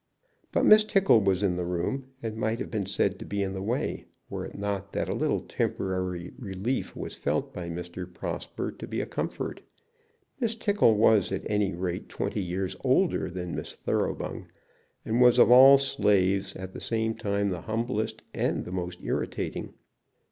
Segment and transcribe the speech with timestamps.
[0.51, 3.53] But Miss Tickle was in the room, and might have been said to be in
[3.53, 8.11] the way, were it not that a little temporary relief was felt by Mr.
[8.11, 9.61] Prosper to be a comfort.
[10.39, 14.47] Miss Tickle was at any rate twenty years older than Miss Thoroughbung,
[15.05, 19.75] and was of all slaves at the same time the humblest and the most irritating.